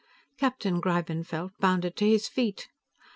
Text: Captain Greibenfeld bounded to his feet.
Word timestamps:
Captain 0.39 0.81
Greibenfeld 0.81 1.51
bounded 1.59 1.95
to 1.95 2.07
his 2.07 2.27
feet. 2.27 2.69